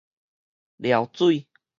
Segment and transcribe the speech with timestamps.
[0.79, 1.45] 蹽水